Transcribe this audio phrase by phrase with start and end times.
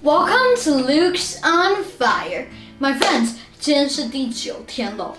[0.00, 2.46] Welcome to Luke's on Fire,
[2.78, 3.32] my friends.
[3.58, 5.12] 今天是第九天了，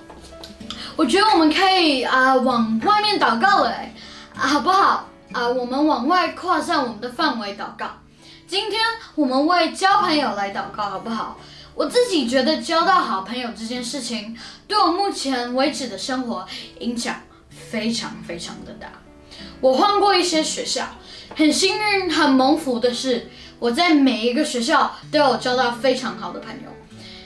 [0.95, 3.93] 我觉得我们可以啊、往外面祷告了、欸，
[4.33, 5.09] 好不好？
[5.33, 7.87] 啊、我们往外扩散我们的范围祷告。
[8.47, 8.79] 今天
[9.15, 11.37] 我们为交朋友来祷告，好不好？
[11.75, 16.47] 我自己觉得交到好朋友这件事情，对我目前为止的生活
[16.79, 18.87] 影响非常非常的大。
[19.59, 20.87] 我换过一些学校，
[21.35, 26.71] 很幸运、很蒙福的是，我在每一个学校都有交到非常好的朋友。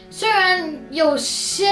[0.09, 1.71] 虽然有些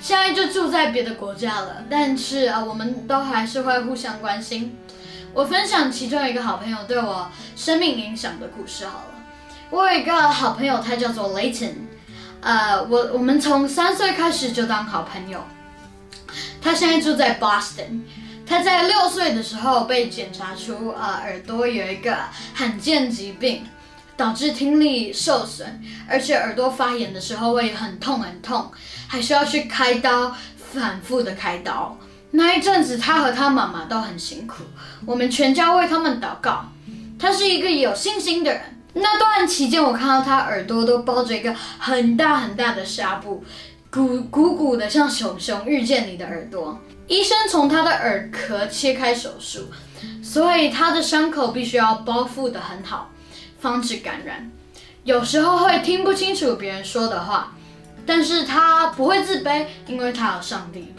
[0.00, 4.76] 现在就住在别的国家了，但是啊，我们都还是会互相关心。
[5.32, 9.14] 我分享其中一个好朋友对我生命影响的故事好了。
[9.70, 11.74] 我有一个好朋友，他叫做 Layton，
[12.40, 15.44] 呃，我我们从三岁开始就当好朋友。
[16.62, 18.00] 他现在住在 Boston。
[18.46, 22.16] 他在六岁的时候被检查出呃耳朵有一个
[22.54, 23.66] 罕见疾病，
[24.16, 28.70] 导致听力受损，而且耳朵发炎的时候会很痛很痛，
[29.08, 30.34] 还需要去开刀，
[30.72, 31.98] 反复的开刀。
[32.30, 34.62] 那一阵子，他和他妈妈都很辛苦，
[35.04, 36.66] 我们全家为他们祷告。
[37.18, 38.62] 他是一个有信心的人。
[38.98, 43.44] 那段期间，我看到他耳朵都包着一个很大很大的纱布，
[43.96, 46.78] 鼓鼓鼓的，像熊熊遇见你的耳朵。
[47.06, 49.70] 医生从他的耳壳切开手术，
[50.22, 53.10] 所以他的伤口必须要包覆的很好，
[53.58, 54.50] 防止感染。
[55.04, 57.54] 有时候会听不清楚别人说的话，
[58.04, 60.92] 但是他不会自卑，因为他有上帝。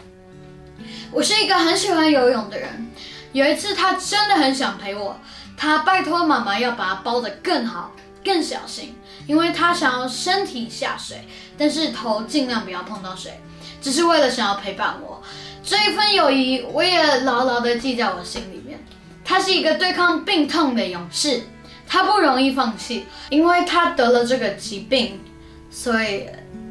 [1.12, 2.90] 我是一个很喜欢游泳的人。
[3.32, 5.16] 有一次，他真的很想陪我，
[5.56, 7.92] 他拜托妈妈要把它包得更好、
[8.24, 8.96] 更小心，
[9.28, 11.18] 因为他想要身体下水，
[11.56, 13.38] 但是头尽量不要碰到水，
[13.80, 15.22] 只是为了想要陪伴我。
[15.62, 18.82] 这一份友谊，我也牢牢地记在我心里面。
[19.22, 21.42] 他是一个对抗病痛的勇士，
[21.86, 25.20] 他不容易放弃，因为他得了这个疾病，
[25.68, 26.26] 所以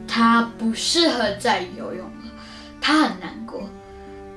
[0.08, 2.32] 他不适合再游泳了，
[2.82, 3.62] 他很难过。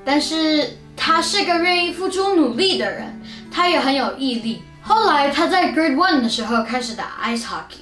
[0.05, 3.19] 但是他是个愿意付出努力的人，
[3.51, 4.61] 他也很有毅力。
[4.83, 7.81] 后来他在 Grade One 的时候开始打 ice hockey，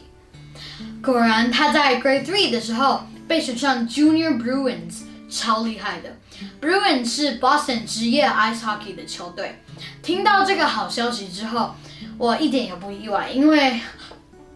[1.11, 6.17] 果然他在 Grade Three 的时候被选上 Junior Bruins，超厉害的。
[6.61, 9.61] Bruins 是 Boston 职业 ice hockey 的球队。
[10.01, 11.75] 听到这个好消息之后，
[12.17, 13.79] 我一点也不意外，因为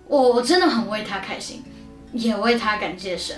[0.08, 1.64] 我我真的很为他开心，
[2.14, 3.36] 也为他感谢神。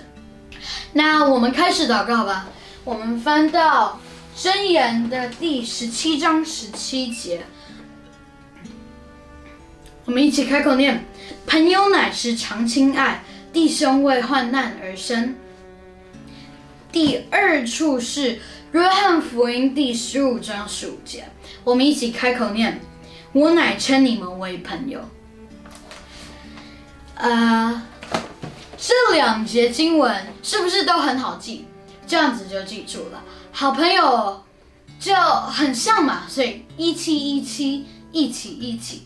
[0.94, 2.48] 那我们开始祷告吧。
[2.84, 4.00] 我们翻到
[4.38, 7.44] 箴言的第十七章十七节，
[10.06, 11.04] 我们一起开口念：
[11.48, 15.36] 朋友乃是常亲爱，弟兄为患难而生。
[16.92, 18.40] 第二处是
[18.72, 21.28] 约翰福音第十五章十五节，
[21.64, 22.80] 我们一起开口念：
[23.34, 25.02] 我乃称你们为朋友。
[27.16, 27.82] 呃，
[28.78, 31.66] 这两节经文是不是都很好记？
[32.06, 33.24] 这样子就记住了。
[33.52, 34.44] 好朋友
[35.00, 39.06] 就很像嘛，所以一七一七一起一起。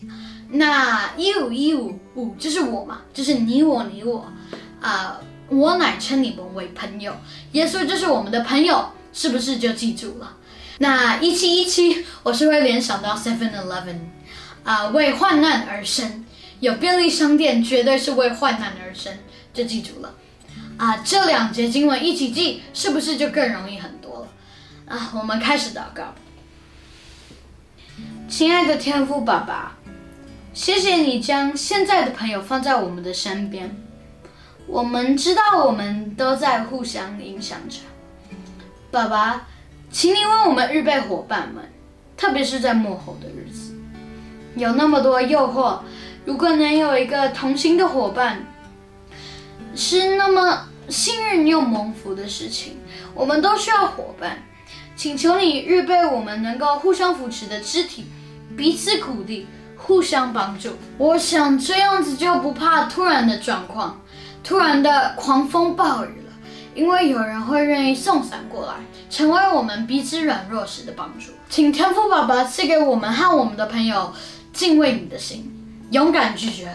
[0.52, 4.26] 那一五一五五就是我嘛，就是你我你我
[4.80, 7.14] 啊、我乃称你们为朋友，
[7.52, 10.36] 耶稣就是我们的朋友，是不是就记住了？
[10.78, 13.98] 那一七一七，我是会联想到 Seven Eleven，
[14.64, 16.24] 啊，为患难而生，
[16.60, 19.12] 有便利商店绝对是为患难而生，
[19.52, 20.14] 就记住了。
[20.78, 24.96] 啊，这两节经文一起记，是不是就更容易很多了？
[24.96, 26.14] 啊，我们开始祷告。
[28.26, 29.76] 亲爱的天父爸爸，
[30.52, 33.76] 谢谢你将现在的朋友放在我们的身边。
[34.66, 37.78] 我们知道我们都在互相影响着。
[38.90, 39.46] 爸爸，
[39.90, 41.70] 请你为我们预备伙伴们，
[42.16, 43.74] 特别是在幕后的日子，
[44.56, 45.80] 有那么多诱惑，
[46.24, 48.44] 如果能有一个同行的伙伴，
[49.76, 52.76] 是那么幸运又蒙福的事情。
[53.14, 54.42] 我们都需要伙伴，
[54.96, 58.06] 请求你预备我们能够互相扶持的肢体，
[58.56, 59.46] 彼此鼓励，
[59.82, 60.70] 互相帮助。
[60.98, 64.00] 我想这样子就不怕突然的状况。
[64.42, 66.32] 突然的狂风暴雨了，
[66.74, 68.74] 因为有人会愿意送伞过来，
[69.10, 71.32] 成为我们彼此软弱时的帮助。
[71.50, 74.12] 请天父爸爸赐给我们和我们的朋友
[74.52, 75.52] 敬畏你的心，
[75.90, 76.74] 勇敢拒绝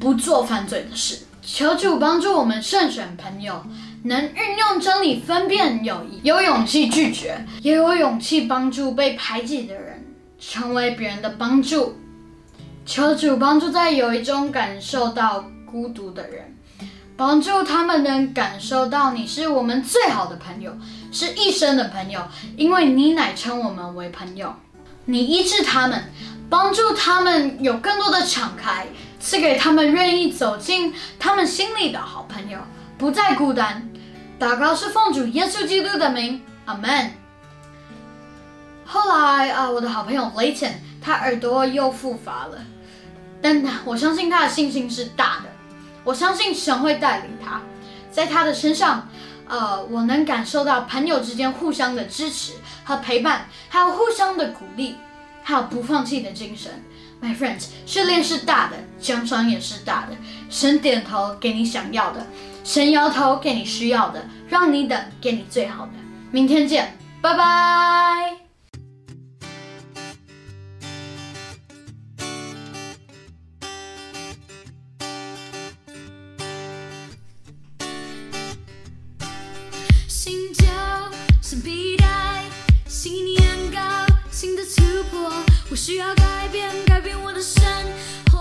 [0.00, 1.18] 不做犯罪的事。
[1.42, 3.62] 求主帮助我们慎选朋友，
[4.04, 10.06] 能运用真理分辨友谊，有勇气拒绝，也有勇气帮助被排挤的人，
[10.38, 11.98] 成为别人的帮助。
[12.84, 16.56] 求主帮助在友谊中感受到孤独的人。
[17.14, 20.72] 帮助他们能感受到你是我们最好的朋友，
[21.12, 22.20] 是一生的朋友，
[22.56, 24.52] 因为你乃称我们为朋友。
[25.04, 26.04] 你医治他们，
[26.48, 28.86] 帮助他们有更多的敞开，
[29.20, 32.58] 赐给他们愿意走进他们心里的好朋友，
[32.98, 33.88] 不再孤单。
[34.40, 37.12] 祷告是奉主耶稣基督的名，阿门。
[38.84, 40.72] 后来啊，我的好朋友雷肯
[41.02, 42.58] 他耳朵又复发了，
[43.40, 45.50] 但我相信他的信心是大的。
[46.04, 47.60] 我相信神会带领他，
[48.10, 49.08] 在他的身上，
[49.48, 52.52] 呃，我能感受到朋友之间互相的支持
[52.84, 54.96] 和陪伴，还有互相的鼓励，
[55.42, 56.72] 还有不放弃的精神。
[57.22, 60.16] My friends，训练是大的，奖赏也是大的。
[60.50, 62.26] 神点头给你想要的，
[62.64, 65.92] 神摇头给你需要的，让你等给你最好的。
[66.32, 68.41] 明天见，拜拜。
[80.24, 80.64] 新旧
[81.40, 82.44] 新皮带，
[82.86, 83.42] 新年
[83.72, 83.80] 高，
[84.30, 85.32] 新的突破，
[85.68, 87.60] 我需要改变，改变我的生
[88.30, 88.38] 活。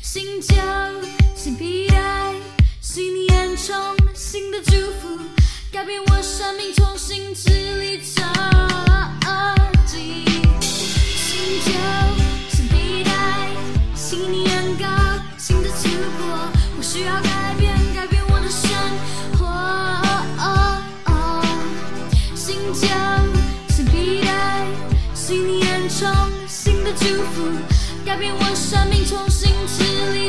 [0.00, 0.54] 新旧
[1.34, 2.32] 新皮带，
[2.80, 3.76] 新年冲，
[4.14, 5.18] 新的祝福，
[5.70, 8.22] 改变我生命，重新支离折。
[11.14, 11.70] 新旧
[12.48, 13.10] 新皮带，
[13.94, 14.45] 新年，
[28.68, 30.28] 生命，重新起立